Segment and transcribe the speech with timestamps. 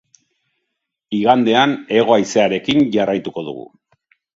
[1.19, 3.73] Igandean hego-haizearekin jarraituko dugu.